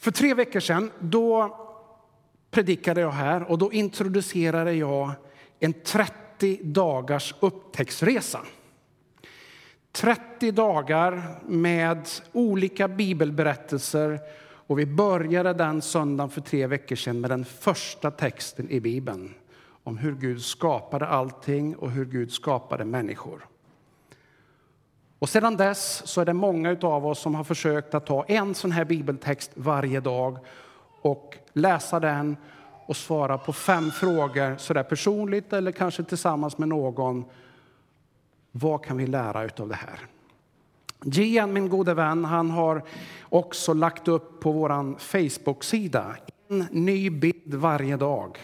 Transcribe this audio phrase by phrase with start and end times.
[0.00, 1.56] För tre veckor sedan då
[2.50, 5.12] predikade jag här och då introducerade jag
[5.58, 8.40] en 30 dagars upptäcktsresa.
[9.92, 17.30] 30 dagar med olika bibelberättelser och vi började den söndagen för tre veckor sedan med
[17.30, 19.34] den första texten i Bibeln
[19.84, 23.49] om hur Gud skapade allting och hur Gud skapade människor.
[25.20, 28.54] Och sedan dess så är det många av oss som har försökt att ta en
[28.54, 30.38] sån här bibeltext varje dag
[31.02, 32.36] och läsa den
[32.86, 37.24] och svara på fem frågor så där personligt eller kanske tillsammans med någon.
[38.52, 40.00] Vad kan vi lära av det här?
[41.04, 42.82] Gian, min gode vän, han har
[43.22, 46.16] också lagt upp på vår Facebook-sida
[46.48, 48.38] en ny bild varje dag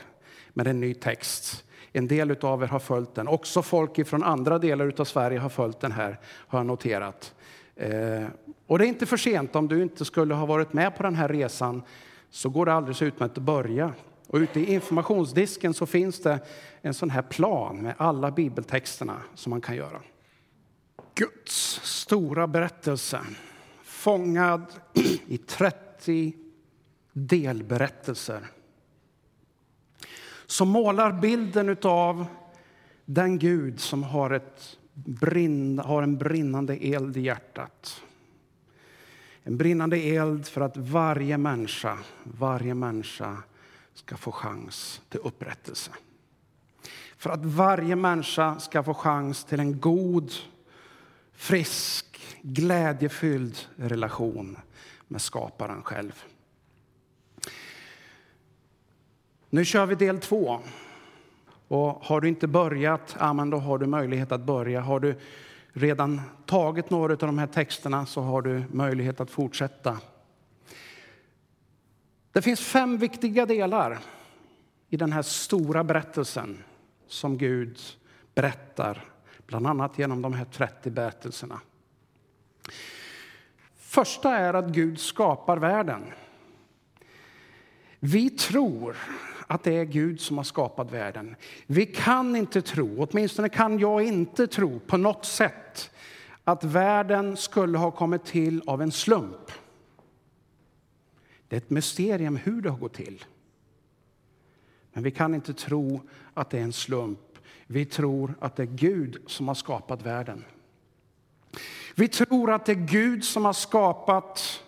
[0.48, 1.64] med en ny text.
[1.96, 3.28] En del av er har följt den.
[3.28, 7.34] Också folk från andra delar av Sverige har följt den här, har jag noterat.
[7.76, 8.26] Eh,
[8.66, 11.14] och det är inte för sent om du inte skulle ha varit med på den
[11.14, 11.82] här resan
[12.30, 13.92] så går det alldeles utmärkt att börja.
[14.26, 16.38] Och ute i informationsdisken så finns det
[16.82, 20.00] en sån här plan med alla bibeltexterna som man kan göra.
[21.14, 23.20] Guds stora berättelse
[23.84, 24.64] fångad
[25.26, 26.32] i 30
[27.12, 28.40] delberättelser
[30.46, 32.26] som målar bilden av
[33.04, 38.02] den Gud som har, ett brinn, har en brinnande eld i hjärtat.
[39.42, 43.36] En brinnande eld för att varje människa, varje människa
[43.94, 45.90] ska få chans till upprättelse.
[47.16, 50.32] För att varje människa ska få chans till en god,
[51.32, 54.56] frisk, glädjefylld relation
[55.08, 56.24] med skaparen själv.
[59.56, 60.60] Nu kör vi del två.
[61.68, 64.80] Och har du inte börjat, ja, då har du möjlighet att börja.
[64.80, 65.14] Har du
[65.72, 69.98] redan tagit några av de här texterna så har du möjlighet att fortsätta.
[72.32, 73.98] Det finns fem viktiga delar
[74.88, 76.64] i den här stora berättelsen
[77.08, 77.78] som Gud
[78.34, 79.04] berättar,
[79.46, 81.60] bland annat genom de här 30 berättelserna.
[83.76, 86.02] Första är att Gud skapar världen.
[88.00, 88.96] Vi tror
[89.46, 91.36] att det är Gud som har skapat världen.
[91.66, 95.90] Vi kan inte tro, åtminstone kan jag inte tro på något sätt
[96.44, 99.50] att världen skulle ha kommit till av en slump.
[101.48, 103.24] Det är ett mysterium hur det har gått till.
[104.92, 106.00] Men vi kan inte tro
[106.34, 107.18] att det är en slump.
[107.66, 110.44] Vi tror att det är Gud som har skapat världen.
[111.94, 114.62] Vi tror att det är Gud som har skapat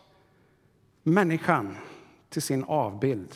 [1.02, 1.76] människan
[2.28, 3.34] till sin avbild.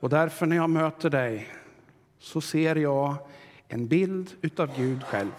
[0.00, 1.48] Och därför när jag möter dig
[2.18, 3.14] så ser jag
[3.68, 5.32] en bild utav Gud själv.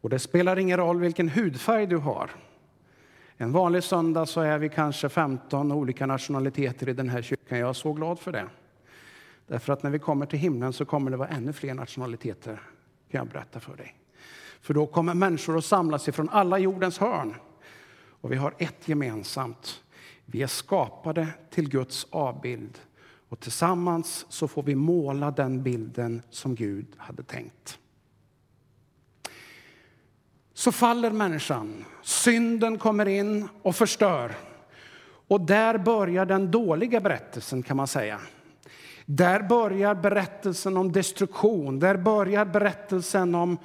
[0.00, 2.30] Och det spelar ingen roll vilken hudfärg du har.
[3.36, 7.58] En vanlig söndag så är vi kanske 15 olika nationaliteter i den här kyrkan.
[7.58, 8.46] Jag är så glad för det.
[9.46, 12.62] Därför att när vi kommer till himlen så kommer det vara ännu fler nationaliteter,
[13.10, 13.94] kan jag berätta för dig.
[14.60, 17.34] För då kommer människor att samlas ifrån alla jordens hörn.
[18.20, 19.82] Och vi har ett gemensamt.
[20.24, 22.78] Vi är skapade till Guds avbild.
[23.32, 27.78] Och tillsammans så får vi måla den bilden som Gud hade tänkt.
[30.54, 31.84] Så faller människan.
[32.02, 34.32] Synden kommer in och förstör.
[35.28, 38.20] Och där börjar den dåliga berättelsen kan man säga.
[39.06, 43.58] Där börjar berättelsen om destruktion, där börjar berättelsen om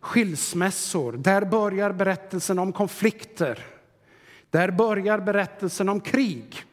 [0.00, 3.66] skilsmässor, där börjar berättelsen om konflikter.
[4.50, 6.64] Där börjar berättelsen om krig.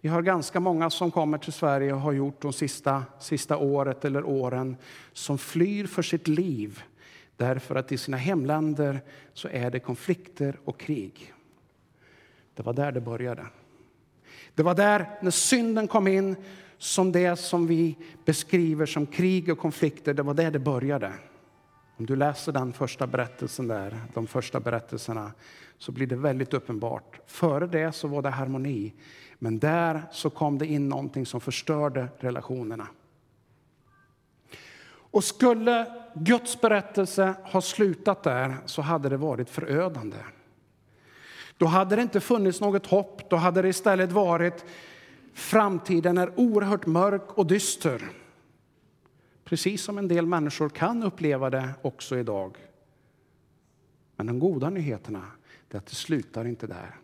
[0.00, 4.04] Vi har ganska många som kommer till Sverige och har gjort de sista, sista året
[4.04, 4.76] eller åren
[5.12, 6.82] som flyr för sitt liv
[7.36, 9.00] därför att i sina hemländer
[9.32, 11.34] så är det konflikter och krig.
[12.54, 13.46] Det var där det började.
[14.54, 16.36] Det var där, när synden kom in,
[16.78, 21.12] som det som vi beskriver som krig och konflikter, det var där det började.
[21.96, 25.32] Om du läser den första berättelsen där, de första berättelserna,
[25.78, 27.20] så blir det väldigt uppenbart.
[27.26, 28.92] Före det så var det harmoni.
[29.38, 32.88] Men där så kom det in någonting som förstörde relationerna.
[35.10, 40.16] Och skulle Guds berättelse ha slutat där så hade det varit förödande.
[41.56, 44.64] Då hade det inte funnits något hopp, då hade det istället varit
[45.32, 48.08] framtiden är oerhört mörk och dyster.
[49.44, 52.56] Precis som en del människor kan uppleva det också idag.
[54.16, 55.24] Men de goda nyheterna
[55.70, 56.96] är att det slutar inte där.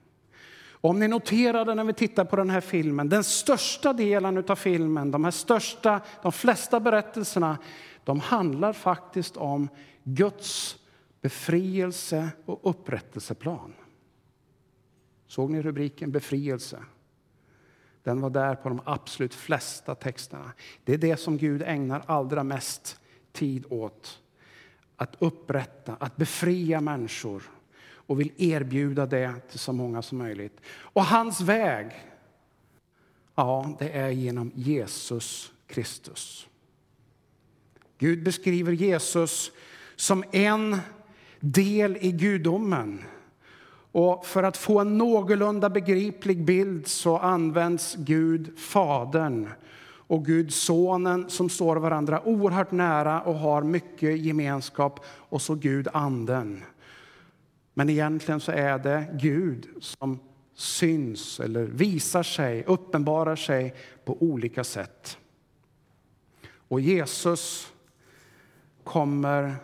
[0.84, 5.10] Om ni noterade när vi tittar på den här filmen, den största delen av filmen,
[5.10, 7.58] de här största, de flesta berättelserna,
[8.04, 9.68] de handlar faktiskt om
[10.02, 10.76] Guds
[11.20, 13.72] befrielse och upprättelseplan.
[15.26, 16.78] Såg ni rubriken befrielse?
[18.02, 20.52] Den var där på de absolut flesta texterna.
[20.84, 23.00] Det är det som Gud ägnar allra mest
[23.32, 24.20] tid åt.
[24.96, 27.42] Att upprätta, att befria människor
[28.06, 30.60] och vill erbjuda det till så många som möjligt.
[30.76, 31.90] Och hans väg,
[33.34, 36.48] ja, det är genom Jesus Kristus.
[37.98, 39.52] Gud beskriver Jesus
[39.96, 40.76] som en
[41.40, 43.04] del i gudomen.
[43.92, 49.48] Och för att få en någorlunda begriplig bild så används Gud Fadern
[50.06, 55.88] och Gud Sonen som står varandra oerhört nära och har mycket gemenskap och så Gud
[55.92, 56.62] Anden.
[57.74, 60.18] Men egentligen så är det Gud som
[60.54, 63.74] syns eller visar sig, uppenbarar sig
[64.04, 65.18] på olika sätt.
[66.68, 67.72] Och Jesus
[68.84, 69.54] kommer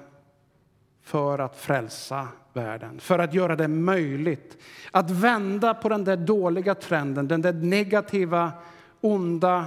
[1.02, 4.58] för att frälsa världen, för att göra det möjligt
[4.90, 8.52] att vända på den där dåliga trenden, den där negativa,
[9.00, 9.66] onda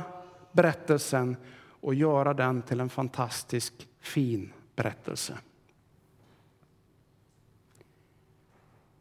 [0.52, 1.36] berättelsen
[1.84, 5.34] och göra den till en fantastisk, fin berättelse.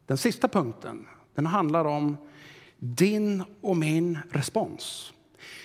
[0.05, 2.17] Den sista punkten den handlar om
[2.77, 5.13] din och min respons.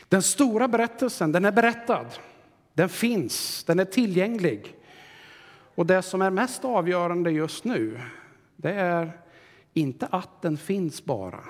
[0.08, 2.06] Den stora berättelsen den är berättad,
[2.74, 4.74] den finns, den är tillgänglig.
[5.74, 8.00] Och det som är mest avgörande just nu,
[8.56, 9.20] det är
[9.74, 11.44] inte att den finns bara,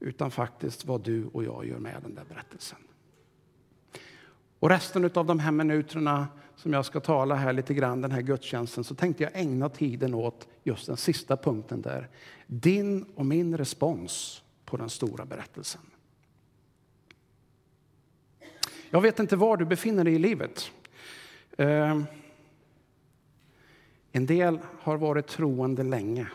[0.00, 2.78] utan faktiskt vad du och jag gör med den där berättelsen.
[4.58, 6.26] Och resten av de här minuterna
[6.56, 10.14] som jag ska tala här lite grann, den här gudstjänsten, så tänkte jag ägna tiden
[10.14, 12.08] åt just den sista punkten där.
[12.46, 15.80] Din och min respons på den stora berättelsen.
[18.90, 20.70] Jag vet inte var du befinner dig i livet.
[21.56, 22.04] Ehm,
[24.12, 26.26] en del har varit troende länge.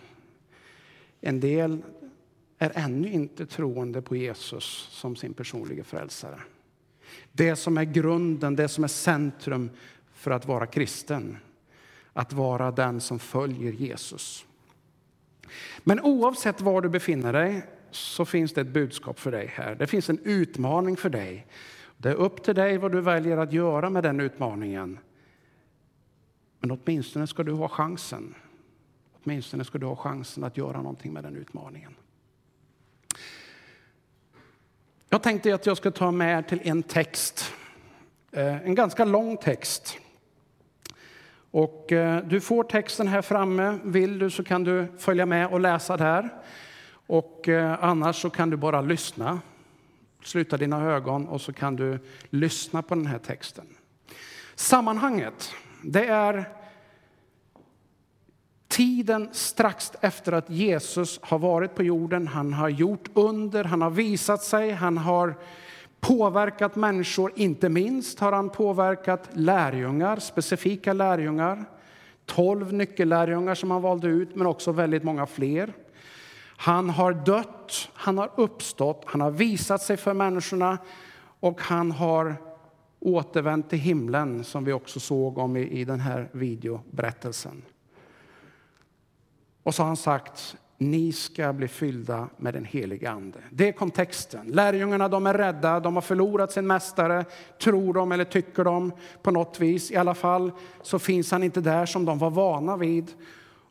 [1.21, 1.81] En del
[2.57, 6.41] är ännu inte troende på Jesus som sin personliga frälsare.
[7.31, 9.69] Det som är grunden, det som är centrum
[10.21, 11.37] för att vara kristen.
[12.13, 14.45] Att vara den som följer Jesus.
[15.83, 19.75] Men oavsett var du befinner dig så finns det ett budskap för dig här.
[19.75, 21.47] Det finns en utmaning för dig.
[21.97, 24.99] Det är upp till dig vad du väljer att göra med den utmaningen.
[26.59, 28.35] Men åtminstone ska du ha chansen.
[29.23, 31.95] Åtminstone ska du ha chansen att göra någonting med den utmaningen.
[35.09, 37.53] Jag tänkte att jag ska ta med till en text,
[38.31, 39.97] eh, en ganska lång text.
[41.51, 43.79] Och eh, du får texten här framme.
[43.83, 46.29] Vill du så kan du följa med och läsa där.
[47.07, 49.39] Och eh, annars så kan du bara lyssna.
[50.23, 51.99] Sluta dina ögon och så kan du
[52.29, 53.65] lyssna på den här texten.
[54.55, 55.53] Sammanhanget,
[55.83, 56.49] det är
[58.67, 62.27] tiden strax efter att Jesus har varit på jorden.
[62.27, 65.35] Han har gjort under, han har visat sig, han har
[66.01, 67.31] påverkat människor.
[67.35, 71.65] Inte minst har han påverkat lärjungar, specifika lärjungar.
[72.25, 75.73] Tolv nyckellärjungar som han valde ut, men också väldigt många fler.
[76.57, 80.77] Han har dött, han har uppstått, han har visat sig för människorna
[81.39, 82.35] och han har
[82.99, 87.61] återvänt till himlen som vi också såg om i, i den här videoberättelsen.
[89.63, 93.39] Och så har han sagt, ni ska bli fyllda med den helige Ande.
[93.49, 94.47] Det är kontexten.
[94.47, 97.25] Lärjungarna de är rädda, de har förlorat sin mästare,
[97.61, 98.91] tror de eller tycker de
[99.21, 99.91] på något vis.
[99.91, 100.51] I alla fall
[100.81, 103.11] så finns han inte där som de var vana vid.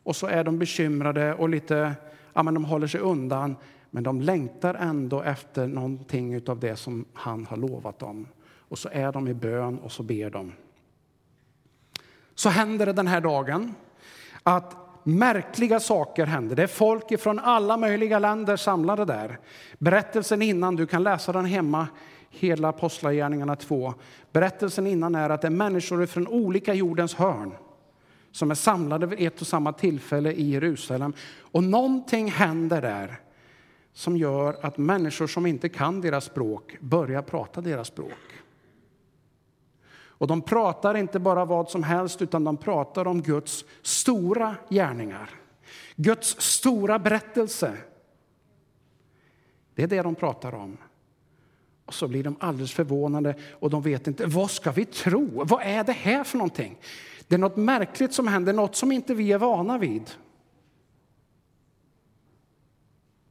[0.03, 1.93] Och så är de bekymrade och lite,
[2.33, 3.55] ja men de håller sig undan.
[3.89, 8.27] Men de längtar ändå efter någonting av det som han har lovat dem.
[8.57, 10.51] Och så är de i bön och så ber de.
[12.35, 13.75] Så händer det den här dagen
[14.43, 16.55] att märkliga saker händer.
[16.55, 19.39] Det är folk från alla möjliga länder samlade där.
[19.77, 21.87] Berättelsen innan, du kan läsa den hemma,
[22.29, 23.93] hela Apostlagärningarna 2.
[24.31, 27.53] Berättelsen innan är att det är människor från olika jordens hörn
[28.31, 31.13] som är samlade vid ett och samma tillfälle i Jerusalem.
[31.39, 33.19] Och någonting händer där
[33.93, 38.40] som gör att människor som inte kan deras språk börjar prata deras språk.
[40.21, 45.29] Och de pratar inte bara vad som helst, utan de pratar om Guds stora gärningar.
[45.95, 47.77] Guds stora berättelse.
[49.75, 50.77] Det är det de pratar om.
[51.85, 55.43] Och så blir de alldeles förvånade och de vet inte, vad ska vi tro?
[55.45, 56.77] Vad är det här för någonting?
[57.27, 60.11] Det är något märkligt som händer, något som inte vi är vana vid.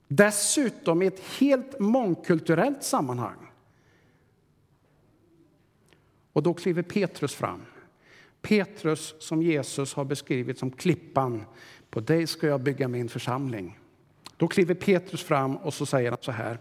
[0.08, 3.49] Dessutom i ett helt mångkulturellt sammanhang.
[6.32, 7.62] Och då kliver Petrus fram.
[8.42, 11.44] Petrus som Jesus har beskrivit som klippan.
[11.90, 13.78] På dig ska jag bygga min församling.
[14.36, 16.58] Då kliver Petrus fram och så säger han så här.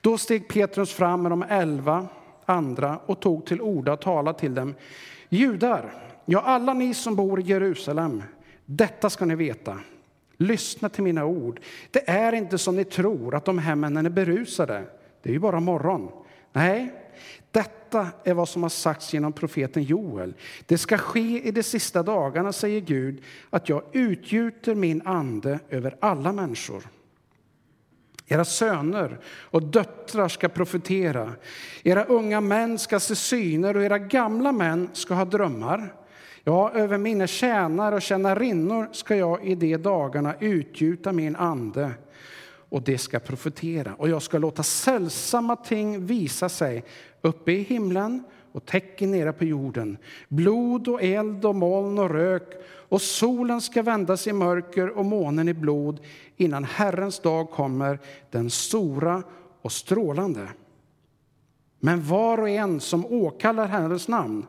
[0.00, 2.06] Då steg Petrus fram med de elva
[2.44, 4.74] andra och tog till orda och talade till dem.
[5.28, 5.92] Judar,
[6.24, 8.22] ja alla ni som bor i Jerusalem,
[8.64, 9.80] detta ska ni veta.
[10.36, 11.60] Lyssna till mina ord.
[11.90, 14.84] Det är inte som ni tror att de här männen är berusade.
[15.22, 16.08] Det är ju bara morgon.
[16.52, 16.92] Nej,
[17.50, 20.34] detta detta är vad som har sagts genom profeten Joel.
[20.66, 25.96] Det ska ske i de sista dagarna, säger Gud, att jag utgjuter min ande över
[26.00, 26.88] alla människor.
[28.26, 31.32] Era söner och döttrar ska profetera.
[31.82, 35.94] Era unga män ska se syner och era gamla män ska ha drömmar.
[36.44, 41.90] Ja, över mina tjänare och tjänarinnor ska jag i de dagarna utgjuta min ande
[42.74, 43.94] och det ska profetera.
[43.94, 46.84] Och jag ska låta sällsamma ting visa sig
[47.20, 49.98] uppe i himlen och tecken nere på jorden.
[50.28, 55.48] Blod och eld och moln och rök och solen ska vändas i mörker och månen
[55.48, 56.00] i blod
[56.36, 57.98] innan Herrens dag kommer,
[58.30, 59.22] den stora
[59.62, 60.48] och strålande.
[61.80, 64.46] Men var och en som åkallar Herrens namn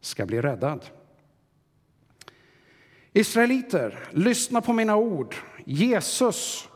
[0.00, 0.84] ska bli räddad.
[3.12, 5.34] Israeliter, lyssna på mina ord.
[5.64, 6.68] Jesus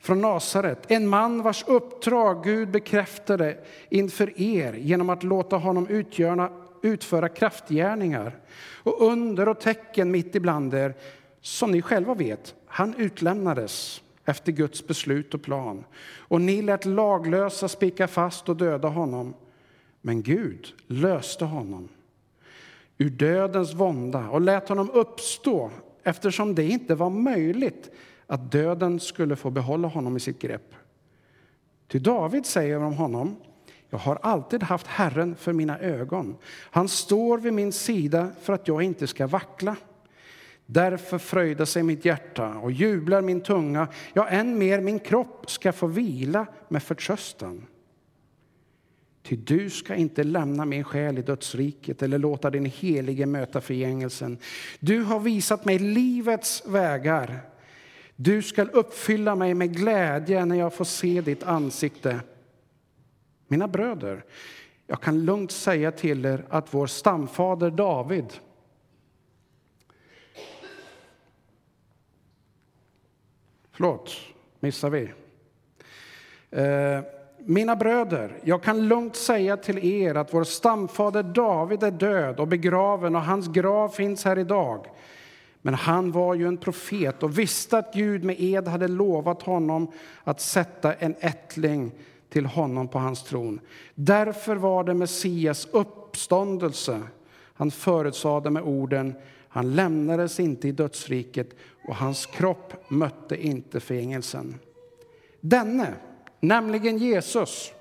[0.00, 6.50] från Nasaret, en man vars uppdrag Gud bekräftade inför er genom att låta honom utgöra,
[6.82, 8.36] utföra kraftgärningar
[8.82, 10.94] och under och tecken mitt ibland er.
[11.40, 15.84] Som ni själva vet, han utlämnades efter Guds beslut och plan
[16.16, 19.34] och ni lät laglösa spika fast och döda honom.
[20.00, 21.88] Men Gud löste honom
[22.98, 25.70] ur dödens vånda och lät honom uppstå
[26.02, 27.90] eftersom det inte var möjligt
[28.28, 30.74] att döden skulle få behålla honom i sitt grepp.
[31.88, 33.36] Till David säger om honom
[33.90, 36.36] jag har alltid haft Herren för mina ögon.
[36.70, 39.76] Han står vid min sida för att jag inte ska vackla.
[40.66, 43.88] Därför fröjdar sig mitt hjärta och jublar min tunga.
[44.12, 47.66] Ja, än mer min kropp ska få vila med förtröstan.
[49.22, 54.38] Ty du ska inte lämna min själ i dödsriket eller låta din helige möta förgängelsen.
[54.80, 57.40] Du har visat mig livets vägar.
[58.20, 62.20] Du skall uppfylla mig med glädje när jag får se ditt ansikte.
[63.48, 64.24] Mina bröder,
[64.86, 68.32] jag kan lugnt säga till er att vår stamfader David
[73.70, 74.16] Förlåt,
[74.60, 75.12] missar vi?
[76.50, 77.04] Eh,
[77.38, 82.48] mina bröder, jag kan lugnt säga till er att vår stamfader David är död och
[82.48, 84.86] begraven och hans grav finns här idag.
[85.62, 89.92] Men han var ju en profet och visste att Gud med ed hade lovat honom
[90.24, 91.92] att sätta en ättling
[92.28, 93.60] till honom på hans tron.
[93.94, 97.00] Därför var det Messias uppståndelse
[97.54, 99.14] han förutsade med orden
[99.48, 101.48] han lämnades inte i dödsriket
[101.88, 104.54] och hans kropp mötte inte fängelsen.
[105.40, 105.94] Denne,
[106.40, 107.72] nämligen Jesus,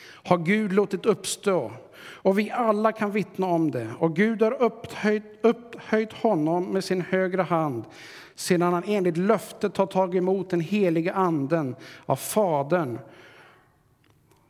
[0.00, 1.72] har Gud låtit uppstå
[2.06, 3.88] och vi alla kan vittna om det.
[3.98, 7.84] Och Gud har upphöjt, upphöjt honom med sin högra hand
[8.34, 12.98] sedan han enligt löftet har tagit emot den helige anden av Fadern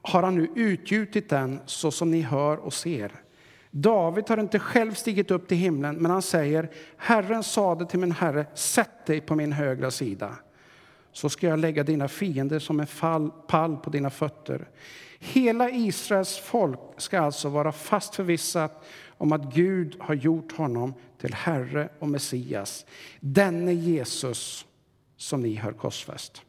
[0.02, 3.12] har han nu utgjutit den så som ni hör och ser.
[3.70, 8.12] David har inte själv stigit upp till himlen, men han säger Herren sade till min
[8.12, 10.36] herre, sätt dig på min högra sida
[11.12, 14.68] så ska jag lägga dina fiender som en fall, pall på dina fötter.
[15.18, 18.84] Hela Israels folk ska alltså vara fast förvissat
[19.18, 22.86] om att Gud har gjort honom till Herre och Messias,
[23.20, 24.66] denne Jesus
[25.16, 26.42] som ni har korsfäst.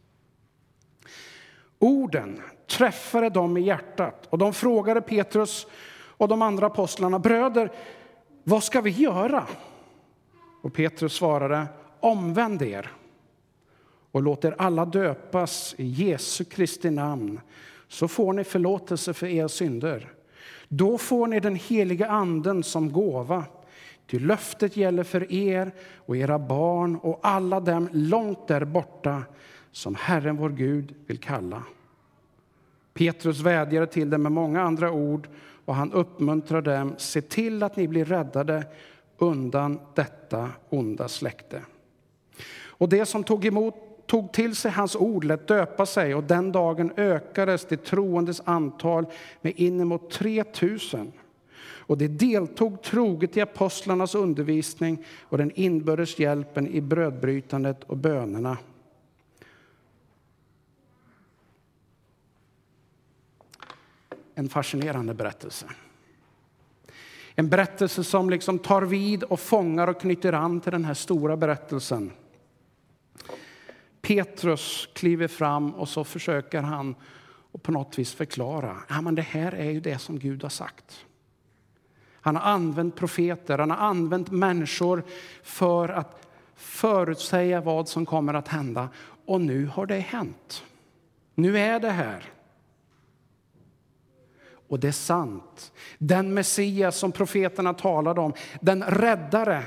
[1.79, 7.71] Orden träffade dem i hjärtat och de frågade Petrus och de andra apostlarna, bröder,
[8.43, 9.47] vad ska vi göra?
[10.61, 11.67] Och Petrus svarade,
[11.99, 12.91] omvänd er
[14.11, 17.39] och låt er alla döpas i Jesu Kristi namn
[17.87, 20.13] så får ni förlåtelse för era synder.
[20.67, 23.45] Då får ni den heliga anden som gåva.
[24.07, 29.23] Ty löftet gäller för er och era barn och alla dem långt där borta
[29.71, 31.63] som Herren vår Gud vill kalla.
[32.93, 35.27] Petrus vädjade till dem med många andra ord
[35.65, 38.63] och han uppmuntrar dem, se till att ni blir räddade
[39.17, 41.61] undan detta onda släkte.
[42.59, 46.51] Och det som tog emot tog till sig hans ord lät döpa sig och den
[46.51, 49.05] dagen ökades det troendes antal
[49.41, 51.11] med inemot 3000.
[51.59, 58.57] Och det deltog troget i apostlarnas undervisning och den inbördes hjälpen i brödbrytandet och bönerna.
[64.35, 65.65] En fascinerande berättelse.
[67.35, 71.37] En berättelse som liksom tar vid och fångar och knyter an till den här stora
[71.37, 72.11] berättelsen
[74.07, 76.95] Petrus kliver fram och så försöker han
[77.51, 78.77] och på något vis förklara.
[78.89, 81.05] Ja, men det här är ju det som Gud har sagt.
[82.11, 85.03] Han har använt profeter, han har använt människor
[85.43, 88.89] för att förutsäga vad som kommer att hända.
[89.25, 90.63] Och nu har det hänt.
[91.35, 92.23] Nu är det här.
[94.67, 95.71] Och det är sant.
[95.97, 99.63] Den Messias som profeterna talade om, den räddare,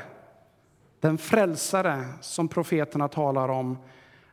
[1.01, 3.79] den frälsare som profeterna talar om,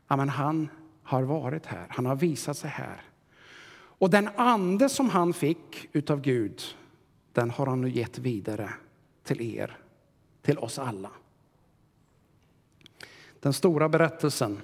[0.08, 0.70] ja, men han
[1.04, 3.02] har varit här, han har visat sig här.
[4.00, 6.62] Och den ande som han fick utav Gud,
[7.34, 8.74] den har han nu gett vidare
[9.24, 9.78] till er,
[10.42, 11.10] till oss alla.
[13.40, 14.62] Den stora berättelsen.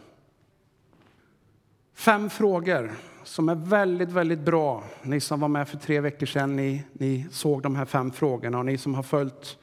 [1.93, 2.91] Fem frågor
[3.23, 4.83] som är väldigt, väldigt bra.
[5.01, 8.59] Ni som var med för tre veckor sedan, ni, ni såg de här fem frågorna
[8.59, 9.57] och ni som har följt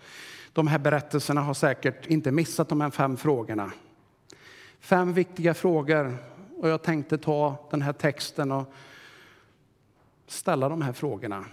[0.53, 3.73] de här berättelserna har säkert inte missat de här fem frågorna.
[4.81, 6.17] Fem viktiga frågor
[6.59, 8.73] och jag tänkte ta den här texten och
[10.27, 11.45] ställa de här frågorna.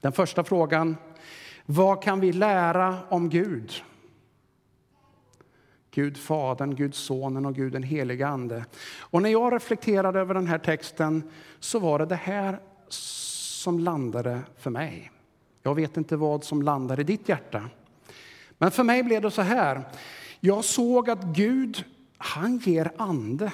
[0.00, 0.96] Den första frågan,
[1.66, 3.72] vad kan vi lära om Gud?
[5.90, 8.64] Gud Fadern, Gud Sonen och Gud den helige Ande.
[8.98, 14.40] Och när jag reflekterade över den här texten så var det det här som landade
[14.56, 15.10] för mig.
[15.62, 17.68] Jag vet inte vad som landar i ditt hjärta.
[18.58, 19.82] Men för mig blev det så här.
[20.46, 21.84] Jag såg att Gud,
[22.18, 23.52] han ger ande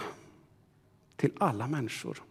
[1.17, 2.23] till alla människor.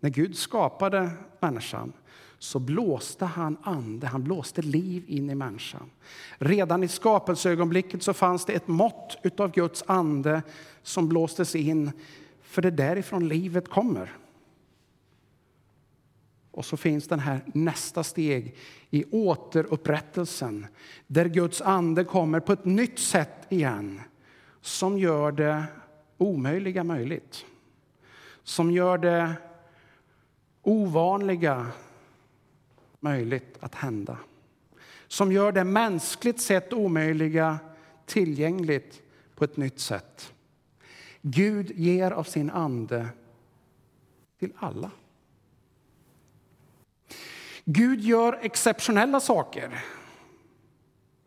[0.00, 1.92] När Gud skapade människan
[2.38, 5.90] så blåste han ande, han blåste liv in i människan.
[6.38, 10.42] Redan i skapelseögonblicket så fanns det ett mått av Guds ande
[10.82, 11.92] som blåstes in,
[12.42, 14.16] för det är därifrån livet kommer.
[16.54, 18.56] Och så finns den här nästa steg
[18.90, 20.66] i återupprättelsen
[21.06, 24.00] där Guds ande kommer på ett nytt sätt igen
[24.60, 25.64] som gör det
[26.18, 27.44] omöjliga möjligt.
[28.42, 29.34] Som gör det
[30.62, 31.66] ovanliga
[33.00, 34.18] möjligt att hända.
[35.08, 37.58] Som gör det mänskligt sett omöjliga
[38.06, 39.02] tillgängligt
[39.34, 40.34] på ett nytt sätt.
[41.22, 43.08] Gud ger av sin ande
[44.38, 44.90] till alla.
[47.64, 49.84] Gud gör exceptionella saker.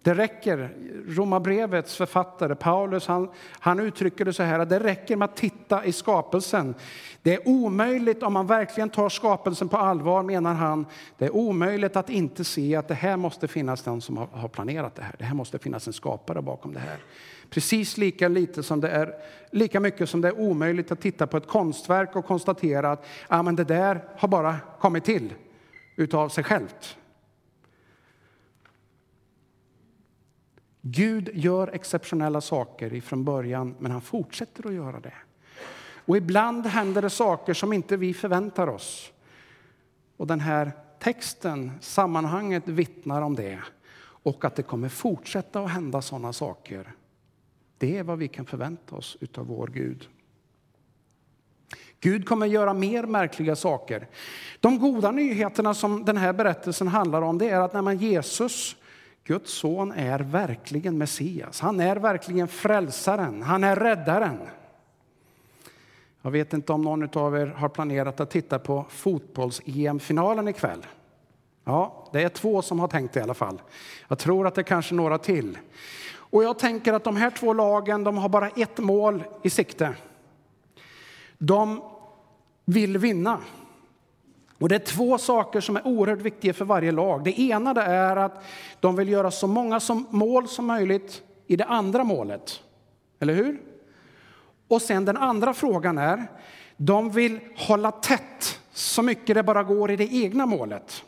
[0.08, 0.70] Det räcker.
[1.08, 5.86] Romarbrevets författare Paulus han, han uttrycker det så här att det räcker med att titta
[5.86, 6.76] i skapelsen.
[7.22, 10.86] Det är omöjligt om man verkligen tar skapelsen på allvar, menar han.
[11.18, 14.96] Det är omöjligt att inte se att det här måste finnas den som har planerat
[14.96, 15.16] det här.
[15.20, 16.98] Det här måste finnas en skapare bakom det här.
[17.50, 19.14] Precis lika lite som det är,
[19.52, 23.44] lika mycket som det är omöjligt att titta på ett konstverk och konstatera att ah,
[23.44, 25.34] men det där har bara kommit till
[25.98, 26.98] utav sig självt.
[30.82, 35.14] Gud gör exceptionella saker från början, men han fortsätter att göra det.
[36.06, 39.12] Och ibland händer det saker som inte vi förväntar oss.
[40.18, 43.60] Och den här texten, sammanhanget vittnar om det.
[44.00, 46.94] Och att det kommer fortsätta att hända sådana saker.
[47.78, 50.10] Det är vad vi kan förvänta oss av vår Gud.
[52.00, 54.08] Gud kommer göra mer märkliga saker.
[54.60, 58.76] De goda nyheterna som den här berättelsen handlar om det är att när man Jesus
[59.24, 61.60] Guds son är verkligen Messias.
[61.60, 63.42] Han är verkligen frälsaren.
[63.42, 64.38] Han är räddaren.
[66.22, 70.86] Jag vet inte om någon av er har planerat att titta på fotbolls-EM-finalen ikväll.
[71.64, 73.62] Ja, det är två som har tänkt det i alla fall.
[74.08, 75.58] Jag tror att det är kanske några till.
[76.16, 79.96] Och jag tänker att de här två lagen, de har bara ett mål i sikte.
[81.38, 81.82] De
[82.66, 83.40] vill vinna.
[84.60, 87.24] Och det är två saker som är oerhört viktiga för varje lag.
[87.24, 88.44] Det ena det är att
[88.80, 92.64] de vill göra så många som mål som möjligt i det andra målet.
[93.20, 93.62] Eller hur?
[94.68, 96.28] Och sen den andra frågan är,
[96.78, 101.04] de vill hålla tätt så mycket det bara går i det egna målet.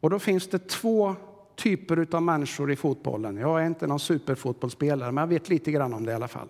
[0.00, 1.14] Och då finns det två
[1.56, 3.36] typer av människor i fotbollen.
[3.36, 6.48] Jag är inte någon superfotbollsspelare, men jag vet lite grann om det i alla fall.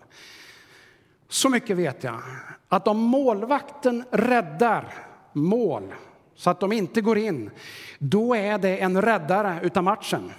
[1.33, 2.21] Så mycket vet jag,
[2.69, 4.95] att om målvakten räddar
[5.33, 5.95] mål
[6.35, 7.51] så att de inte går in,
[7.99, 10.33] då är det en räddare utav matchen.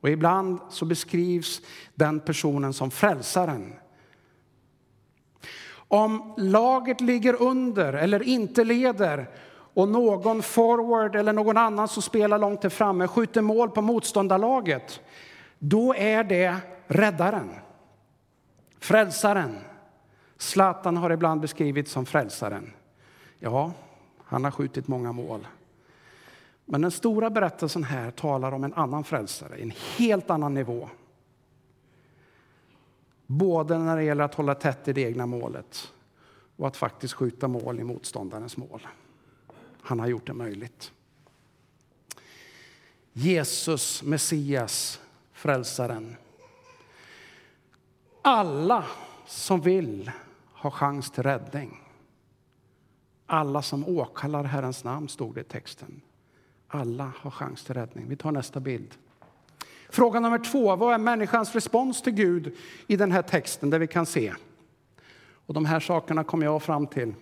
[0.00, 1.60] Och ibland så beskrivs
[1.94, 3.74] den personen som frälsaren.
[5.74, 9.30] Om laget ligger under eller inte leder
[9.74, 15.00] och någon forward eller någon annan som spelar långt till framme skjuter mål på motståndarlaget,
[15.58, 17.50] då är det räddaren,
[18.80, 19.58] frälsaren.
[20.42, 22.72] Zlatan har ibland beskrivits som frälsaren.
[23.38, 23.72] Ja,
[24.18, 25.46] han har skjutit många mål.
[26.64, 30.88] Men den stora berättelsen här talar om en annan frälsare, en helt annan nivå.
[33.26, 35.92] Både när det gäller att hålla tätt i det egna målet
[36.56, 38.86] och att faktiskt skjuta mål i motståndarens mål.
[39.82, 40.92] Han har gjort det möjligt.
[43.12, 45.00] Jesus, Messias,
[45.32, 46.16] Frälsaren.
[48.22, 48.84] Alla
[49.26, 50.10] som vill
[50.62, 51.80] har chans till räddning.
[53.26, 56.00] Alla som åkallar Herrens namn, stod det i texten.
[56.68, 58.08] Alla har chans till räddning.
[58.08, 58.94] Vi tar nästa bild.
[59.90, 60.76] Fråga nummer två.
[60.76, 64.34] Vad är människans respons till Gud i den här texten där vi kan se?
[65.46, 67.14] Och de här sakerna kom jag fram till.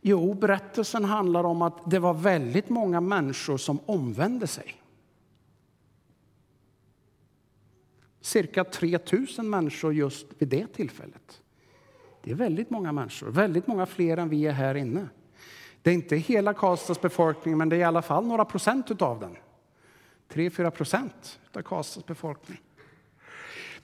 [0.00, 4.82] Jo, berättelsen handlar om att det var väldigt många människor som omvände sig.
[8.20, 8.98] Cirka 3
[9.38, 11.42] 000 människor just vid det tillfället.
[12.26, 15.08] Det är väldigt många människor, väldigt många fler än vi är här inne.
[15.82, 19.20] Det är inte hela Karlstads befolkning, men det är i alla fall några procent av
[19.20, 19.36] den.
[20.32, 22.60] 3-4 procent av Karlstads befolkning.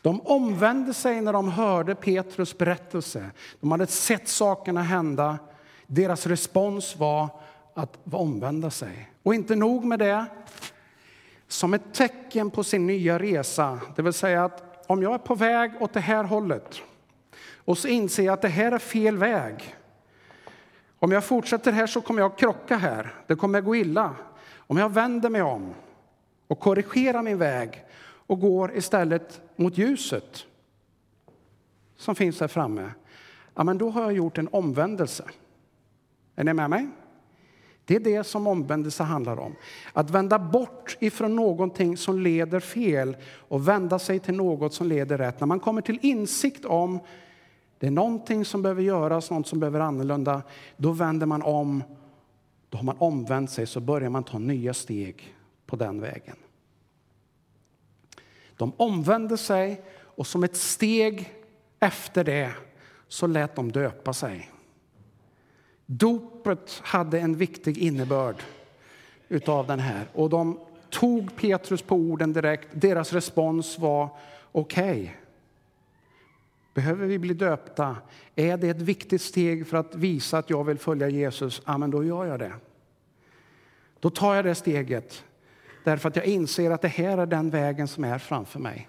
[0.00, 3.30] De omvände sig när de hörde Petrus berättelse.
[3.60, 5.38] De hade sett sakerna hända.
[5.86, 7.28] Deras respons var
[7.74, 9.10] att omvända sig.
[9.22, 10.26] Och inte nog med det.
[11.48, 15.34] Som ett tecken på sin nya resa, det vill säga att om jag är på
[15.34, 16.82] väg åt det här hållet
[17.64, 19.74] och så inser jag att det här är fel väg.
[20.98, 23.14] Om jag fortsätter här så kommer jag att krocka här.
[23.26, 24.14] Det kommer att gå illa.
[24.56, 25.74] Om jag vänder mig om
[26.48, 27.84] och korrigerar min väg
[28.26, 30.46] och går istället mot ljuset
[31.96, 32.90] som finns här framme,
[33.54, 35.24] ja, men då har jag gjort en omvändelse.
[36.36, 36.88] Är ni med mig?
[37.84, 39.54] Det är det som omvändelse handlar om.
[39.92, 43.16] Att vända bort ifrån någonting som leder fel
[43.48, 45.40] och vända sig till något som leder rätt.
[45.40, 47.00] När man kommer till insikt om
[47.82, 50.42] det är någonting som behöver göras, något som behöver annorlunda,
[50.76, 51.82] då vänder man om.
[52.68, 55.34] Då har man omvänt sig, så börjar man ta nya steg
[55.66, 56.36] på den vägen.
[58.56, 61.32] De omvände sig och som ett steg
[61.80, 62.52] efter det
[63.08, 64.50] så lät de döpa sig.
[65.86, 68.42] Dopet hade en viktig innebörd
[69.28, 70.58] utav den här och de
[70.90, 72.68] tog Petrus på orden direkt.
[72.72, 74.08] Deras respons var
[74.52, 75.00] okej.
[75.02, 75.21] Okay.
[76.74, 77.96] Behöver vi bli döpta?
[78.34, 81.62] Är det ett viktigt steg för att visa att jag vill följa Jesus?
[81.66, 82.52] Ja, men då gör jag det.
[84.00, 85.24] Då tar jag det steget
[85.84, 88.88] därför att jag inser att det här är den vägen som är framför mig.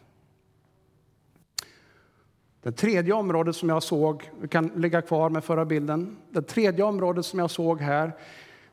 [2.62, 6.18] Det tredje området som jag såg, vi kan ligga kvar med förra bilden.
[6.30, 8.12] Det tredje området som jag såg här,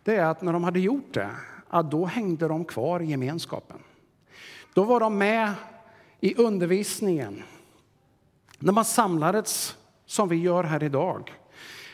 [0.03, 1.31] det är att när de hade gjort det,
[1.71, 3.79] ja, då hängde de kvar i gemenskapen.
[4.75, 5.53] Då var de med
[6.21, 7.43] i undervisningen.
[8.63, 11.33] När man samlades, som vi gör här idag,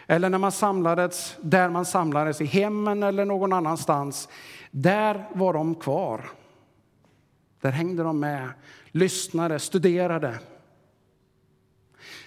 [0.07, 4.29] eller när man samlades där man samlades i hemmen eller någon annanstans,
[4.71, 6.31] där var de kvar.
[7.61, 8.49] Där hängde de med,
[8.87, 10.39] lyssnade, studerade.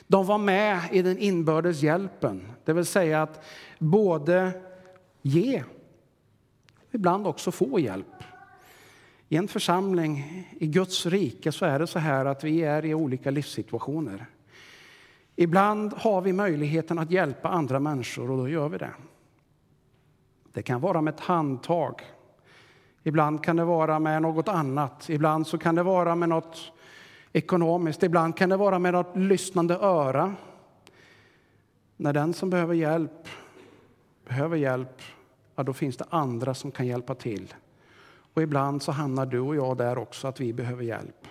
[0.08, 3.46] De var med i den inbördes hjälpen, det vill säga att
[3.80, 4.52] både
[5.22, 5.64] ge,
[6.92, 8.19] ibland också få hjälp.
[9.32, 12.94] I en församling i Guds rike så är det så här att vi är i
[12.94, 14.26] olika livssituationer.
[15.36, 18.92] Ibland har vi möjligheten att hjälpa andra människor och då gör vi det.
[20.54, 22.02] Det kan vara med ett handtag.
[23.04, 25.10] Ibland kan det vara med något annat.
[25.10, 26.72] Ibland så kan det vara med något
[27.34, 28.04] ekonomiskt.
[28.04, 30.36] Ibland kan det vara med något lyssnande öra.
[31.98, 33.28] När den som behöver hjälp
[34.28, 35.02] behöver hjälp,
[35.56, 37.54] ja, då finns det andra som kan hjälpa till.
[38.40, 41.28] Och ibland så hamnar du och jag där också, att vi behöver hjälp.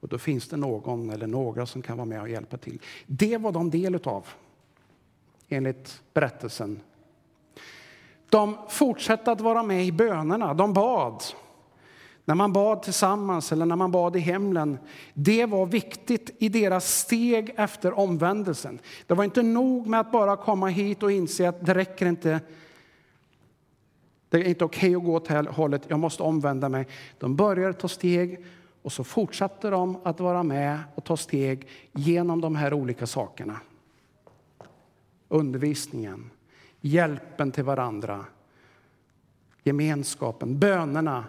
[0.00, 2.80] Och då finns det någon eller några som kan vara med och hjälpa till.
[3.06, 4.26] Det var de del av,
[5.48, 6.80] enligt berättelsen.
[8.28, 11.22] De fortsatte att vara med i bönerna, de bad.
[12.24, 14.78] När man bad tillsammans eller när man bad i hemlen,
[15.14, 18.78] det var viktigt i deras steg efter omvändelsen.
[19.06, 22.40] Det var inte nog med att bara komma hit och inse att det räcker inte.
[24.36, 26.86] Det är inte okej okay att gå åt det hållet, jag måste omvända mig.
[27.18, 28.44] De började ta steg
[28.82, 33.60] och så fortsatte de att vara med och ta steg genom de här olika sakerna.
[35.28, 36.30] Undervisningen,
[36.80, 38.24] hjälpen till varandra,
[39.62, 41.24] gemenskapen, bönerna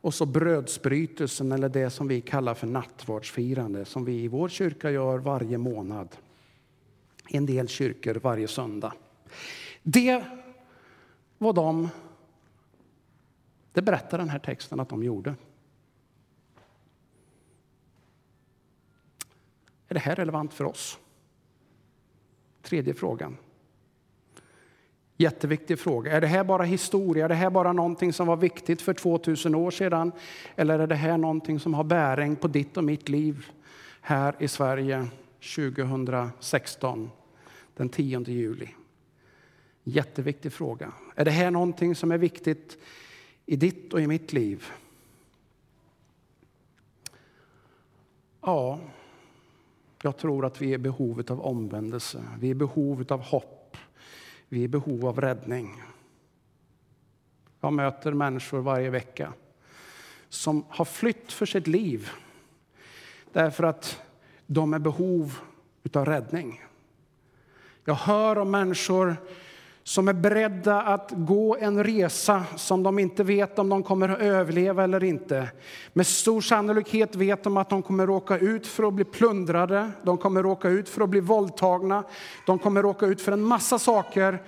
[0.00, 4.90] och så brödsbrytelsen, eller det som vi kallar för nattvardsfirande som vi i vår kyrka
[4.90, 6.08] gör varje månad.
[7.28, 8.92] I en del kyrkor varje söndag.
[9.82, 10.24] Det
[11.38, 11.88] var de,
[13.72, 15.34] det berättar den här texten att de gjorde.
[19.88, 20.98] Är det här relevant för oss?
[22.62, 23.36] Tredje frågan.
[25.16, 26.12] Jätteviktig fråga.
[26.12, 27.24] Är det här bara historia?
[27.24, 30.12] Är det här bara någonting som var viktigt för 2000 år sedan?
[30.56, 33.46] Eller är det här någonting som har bäring på ditt och mitt liv
[34.00, 35.06] här i Sverige
[35.56, 37.10] 2016,
[37.76, 38.68] den 10 juli?
[39.84, 40.92] Jätteviktig fråga.
[41.14, 42.78] Är det här någonting som är viktigt
[43.46, 44.64] i ditt och i mitt liv?
[48.40, 48.80] Ja,
[50.02, 52.24] jag tror att vi är i behovet av omvändelse.
[52.38, 53.76] Vi är i behovet av hopp.
[54.48, 55.82] Vi är i behov av räddning.
[57.60, 59.32] Jag möter människor varje vecka
[60.28, 62.10] som har flytt för sitt liv
[63.32, 64.00] därför att
[64.46, 65.38] de är i behov
[65.92, 66.62] av räddning.
[67.84, 69.16] Jag hör om människor
[69.84, 74.20] som är beredda att gå en resa som de inte vet om de kommer att
[74.20, 75.50] överleva eller inte.
[75.92, 79.90] Med stor sannolikhet vet de att de kommer att råka ut för att bli plundrade,
[80.02, 82.04] de kommer att råka ut för att bli våldtagna,
[82.46, 84.42] de kommer att råka ut för en massa saker.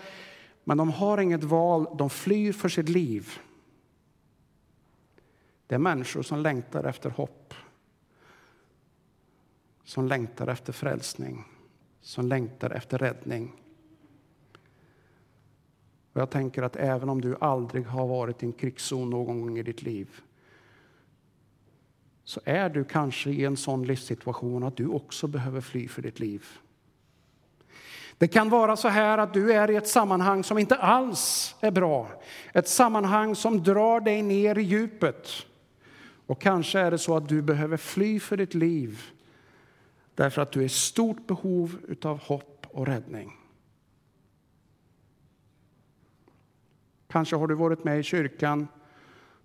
[0.64, 3.38] Men de har inget val, de flyr för sitt liv.
[5.66, 7.54] Det är människor som längtar efter hopp,
[9.84, 11.44] som längtar efter frälsning,
[12.00, 13.63] som längtar efter räddning.
[16.14, 19.58] Och jag tänker att även om du aldrig har varit i en krigszon någon gång
[19.58, 20.08] i ditt liv
[22.24, 26.20] så är du kanske i en sån livssituation att du också behöver fly för ditt
[26.20, 26.46] liv.
[28.18, 31.70] Det kan vara så här att du är i ett sammanhang som inte alls är
[31.70, 32.08] bra.
[32.52, 35.28] Ett sammanhang som drar dig ner i djupet.
[36.26, 39.02] Och kanske är det så att du behöver fly för ditt liv
[40.14, 43.32] därför att du är i stort behov av hopp och räddning.
[47.14, 48.68] Kanske har du varit med i kyrkan,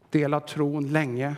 [0.10, 1.36] delat tron länge.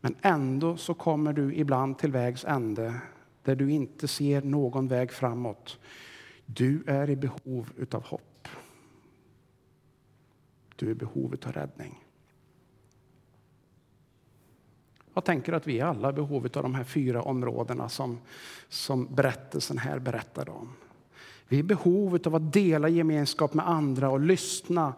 [0.00, 2.94] Men ändå så kommer du ibland till vägs ände
[3.42, 5.78] där du inte ser någon väg framåt.
[6.46, 8.48] Du är i behov av hopp.
[10.76, 12.04] Du är i behov av räddning.
[15.14, 18.18] Jag tänker att vi alla är i behov av de här fyra områdena som,
[18.68, 20.68] som berättelsen här berättar om.
[21.48, 24.94] Vi är i behov av att dela gemenskap med andra och lyssna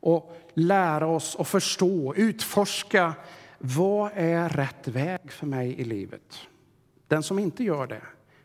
[0.00, 3.14] och lära oss och förstå, utforska
[3.58, 6.38] vad är rätt väg för mig i livet.
[7.08, 8.02] Den som inte gör det,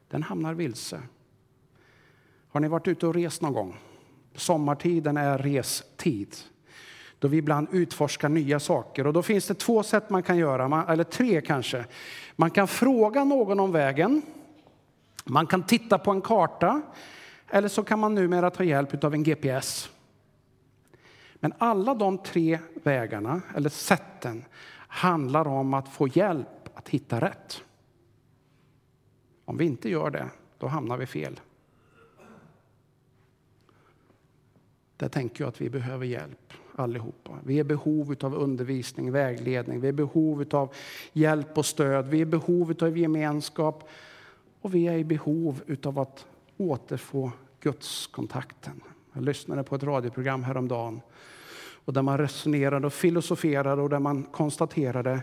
[0.09, 1.01] den hamnar vilse.
[2.49, 3.77] Har ni varit ute och rest någon gång?
[4.35, 6.35] Sommartiden är restid
[7.19, 9.07] då vi ibland utforskar nya saker.
[9.07, 11.85] Och då finns det två sätt man kan göra, eller tre kanske.
[12.35, 14.21] Man kan fråga någon om vägen,
[15.25, 16.81] man kan titta på en karta
[17.53, 19.89] eller så kan man numera ta hjälp av en GPS.
[21.35, 24.45] Men alla de tre vägarna, eller sätten,
[24.87, 27.63] handlar om att få hjälp att hitta rätt.
[29.45, 31.39] Om vi inte gör det, då hamnar vi fel.
[34.97, 37.31] Där tänker jag att vi behöver hjälp allihopa.
[37.43, 40.73] Vi är i behov av undervisning, vägledning, vi är i behov av
[41.13, 43.89] hjälp och stöd, vi är i behov av gemenskap
[44.61, 46.25] och vi är i behov av att
[46.61, 48.81] återfå gudskontakten.
[49.13, 51.01] Jag lyssnade på ett radioprogram häromdagen
[51.85, 55.21] och där man resonerade och filosoferade och där man konstaterade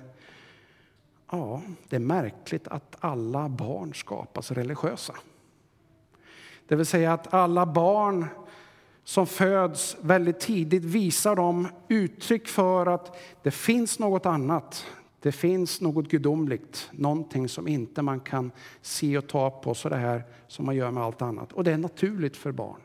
[1.30, 5.14] Ja, det är märkligt att alla barn skapas religiösa.
[6.68, 8.26] Det vill säga att alla barn
[9.04, 14.86] som föds väldigt tidigt visar de uttryck för att det finns något annat.
[15.20, 18.50] Det finns något gudomligt, någonting som inte man kan
[18.80, 21.52] se och ta på så det här som man gör med allt annat.
[21.52, 22.80] Och det är naturligt för barn.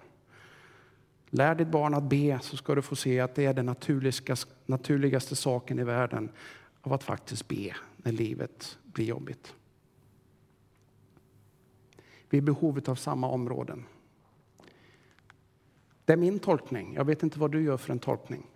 [1.30, 3.76] Lär ditt barn att be så ska du få se att det är den
[4.66, 6.30] naturligaste, saken i världen
[6.82, 9.54] av att faktiskt be när livet blir jobbigt.
[12.30, 13.86] Vi är i behovet av samma områden.
[16.06, 16.94] Det är min tolkning.
[16.94, 18.48] Jag vet inte vad du gör för en tolkning.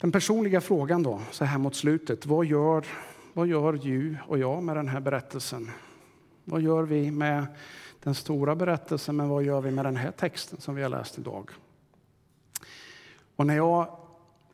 [0.00, 2.26] Den personliga frågan då, så här mot slutet.
[2.26, 2.84] Vad gör,
[3.32, 5.70] vad gör du och jag med den här berättelsen?
[6.44, 7.46] Vad gör vi med
[8.02, 11.18] den stora berättelsen, men vad gör vi med den här texten som vi har läst
[11.18, 11.50] idag?
[13.36, 13.96] Och när jag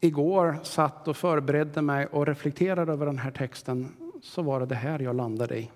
[0.01, 3.89] igår satt och förberedde mig och reflekterade över den här texten
[4.23, 5.71] så var det det här jag landade i.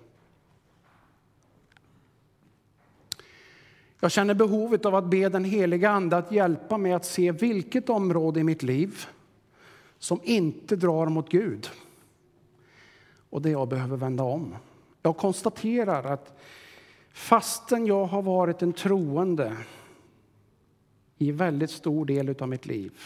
[3.99, 7.89] Jag känner behovet av att be den heliga Ande att hjälpa mig att se vilket
[7.89, 9.05] område i mitt liv
[9.99, 11.69] som inte drar mot Gud.
[13.29, 14.55] Och det jag behöver vända om.
[15.01, 16.39] Jag konstaterar att
[17.11, 19.57] fastän jag har varit en troende
[21.17, 22.99] i väldigt stor del av mitt liv.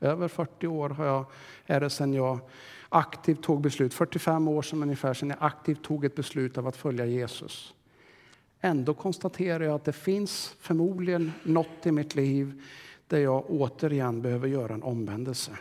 [0.00, 1.24] Över 40 år har jag,
[1.66, 2.38] är det sedan jag
[2.88, 6.76] aktivt tog beslut, 45 år sedan ungefär sedan jag aktivt tog ett beslut av att
[6.76, 7.74] följa Jesus.
[8.60, 12.62] Ändå konstaterar jag att det finns förmodligen något i mitt liv
[13.10, 15.58] där jag återigen behöver göra en omvändelse.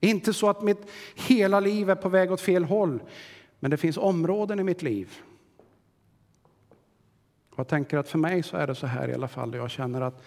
[0.00, 3.02] Inte så att mitt hela liv är på väg åt fel håll,
[3.58, 5.18] men det finns områden i mitt liv.
[7.56, 10.00] Jag tänker att för mig så är det så här i alla fall, jag känner
[10.00, 10.22] att,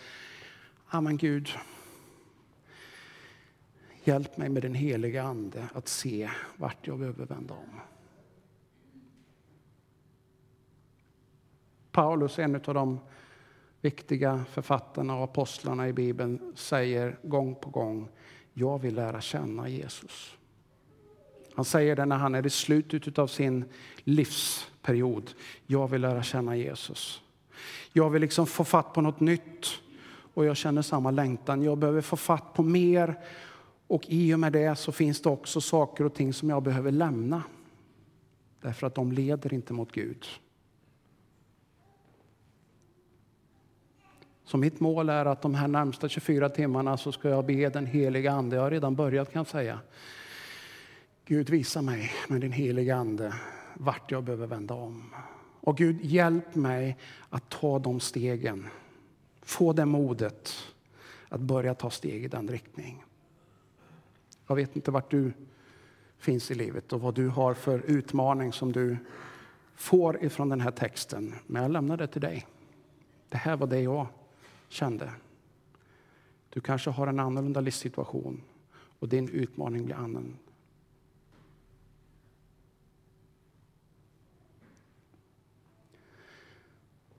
[0.92, 1.50] ja men Gud,
[4.04, 7.80] hjälp mig med din heliga Ande att se vart jag behöver vända om.
[11.92, 13.00] Paulus, är en av de
[13.84, 18.10] viktiga författarna och apostlarna i Bibeln, säger gång på gång
[18.54, 20.38] jag vill lära känna Jesus.
[21.56, 23.65] Han säger det när han är i slutet av sin
[23.98, 25.32] livsperiod.
[25.65, 27.22] Jag vill lära känna Jesus.
[27.93, 29.67] Jag vill liksom få fatt på något nytt
[30.34, 31.63] och jag känner samma längtan.
[31.63, 33.19] Jag behöver få fatt på mer
[33.88, 36.91] och i och med det så finns det också saker och ting som jag behöver
[36.91, 37.43] lämna.
[38.62, 40.26] Därför att de leder inte mot Gud.
[44.45, 47.86] Så mitt mål är att de här närmsta 24 timmarna så ska jag be den
[47.86, 49.79] heliga Ande, jag har redan börjat kan jag säga.
[51.25, 53.34] Gud visa mig med din heliga Ande
[53.73, 55.15] vart jag behöver vända om.
[55.60, 56.97] Och Gud hjälp mig
[57.29, 58.67] att ta de stegen,
[59.41, 60.53] få det modet
[61.29, 63.03] att börja ta steg i den riktning.
[64.47, 65.34] Jag vet inte vart du
[66.17, 68.97] finns i livet och vad du har för utmaning som du
[69.75, 71.34] får ifrån den här texten.
[71.47, 72.47] Men jag lämnar det till dig.
[73.29, 74.08] Det här var det jag
[74.74, 75.12] kände.
[76.50, 78.42] Du kanske har en annorlunda livssituation
[79.00, 80.38] och din utmaning blir annan.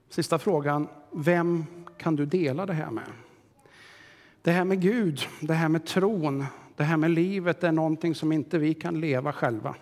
[0.08, 0.88] Sista frågan.
[1.10, 1.64] Vem
[1.98, 3.12] kan du dela det här med?
[4.42, 6.44] Det här med Gud, det här med tron,
[6.76, 9.74] det här med livet är någonting som inte vi kan leva själva.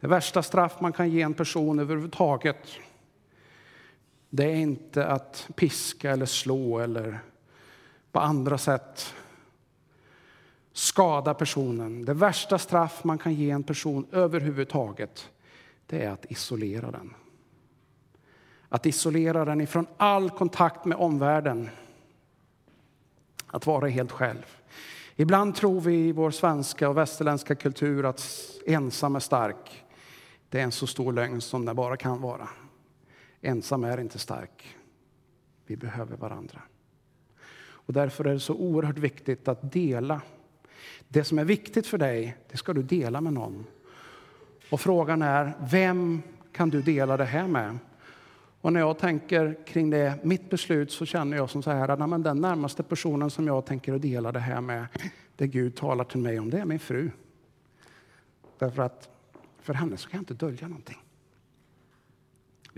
[0.00, 2.68] Det värsta straff man kan ge en person överhuvudtaget
[4.30, 7.20] det är inte att piska eller slå eller
[8.12, 9.14] på andra sätt
[10.72, 12.04] skada personen.
[12.04, 15.30] Det värsta straff man kan ge en person överhuvudtaget
[15.86, 17.14] det är att isolera den.
[18.68, 21.70] Att isolera den ifrån all kontakt med omvärlden.
[23.46, 24.46] Att vara helt själv.
[25.16, 29.84] Ibland tror vi i vår svenska och västerländska kultur att ensam är stark.
[30.48, 32.48] Det är en så stor lögn som det bara kan vara.
[33.40, 34.76] Ensam är inte stark.
[35.66, 36.62] Vi behöver varandra.
[37.60, 40.20] Och därför är det så oerhört viktigt att dela.
[41.08, 43.66] Det som är viktigt för dig, det ska du dela med någon.
[44.70, 46.22] Och frågan är, vem
[46.52, 47.78] kan du dela det här med?
[48.60, 52.24] Och när jag tänker kring det, mitt beslut så känner jag som så här, att
[52.24, 54.86] den närmaste personen som jag tänker dela det här med,
[55.36, 57.10] det Gud talar till mig om, det är min fru.
[58.58, 59.08] Därför att
[59.60, 60.98] för henne så kan jag inte dölja någonting.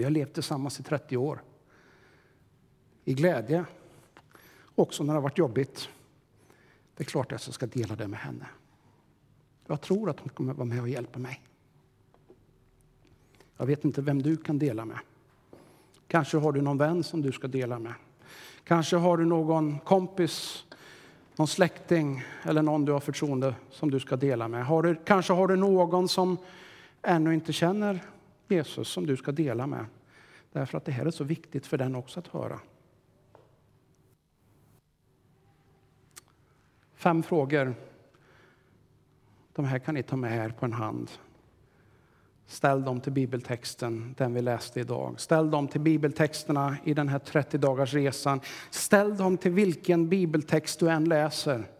[0.00, 1.42] Vi har levt tillsammans i 30 år.
[3.04, 3.64] I glädje,
[4.74, 5.88] också när det har varit jobbigt.
[6.96, 8.46] Det är klart att jag ska dela det med henne.
[9.66, 11.42] Jag tror att hon kommer vara med och hjälpa mig.
[13.56, 14.98] Jag vet inte vem du kan dela med.
[16.06, 17.94] Kanske har du någon vän som du ska dela med.
[18.64, 20.64] Kanske har du någon kompis,
[21.36, 24.66] någon släkting eller någon du har förtroende som du ska dela med.
[24.66, 26.36] Har du, kanske har du någon som
[27.02, 28.00] ännu inte känner
[28.50, 29.86] Jesus som du ska dela med.
[30.52, 32.60] Därför att det här är så viktigt för den också att höra.
[36.94, 37.74] Fem frågor.
[39.52, 41.10] De här kan ni ta med er på en hand.
[42.46, 45.20] Ställ dem till bibeltexten, den vi läste idag.
[45.20, 48.40] Ställ dem till bibeltexterna i den här 30 dagars resan.
[48.70, 51.70] Ställ dem till vilken bibeltext du än läser.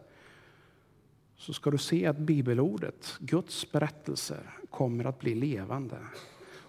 [1.37, 5.97] Så ska du se att bibelordet, Guds berättelser, kommer att bli levande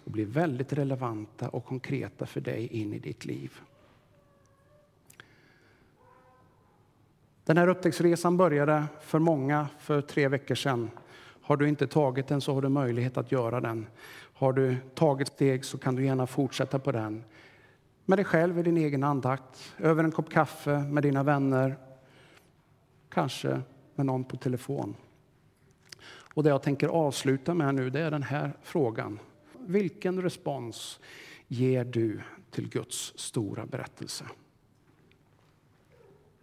[0.06, 3.60] och bli väldigt relevanta och konkreta för dig in i ditt liv.
[7.44, 10.90] Den här upptäcktsresan började för många för tre veckor sedan.
[11.42, 13.88] Har du inte tagit den så har du möjlighet att göra den.
[14.34, 17.24] Har du tagit steg så kan du gärna fortsätta på den.
[18.06, 21.78] Med dig själv i din egen andakt, över en kopp kaffe med dina vänner.
[23.10, 23.62] Kanske
[23.96, 24.96] med någon på telefon.
[26.34, 29.20] Och det jag tänker avsluta med nu det är den här frågan.
[29.68, 31.00] Vilken respons
[31.48, 34.26] ger du till Guds stora berättelse?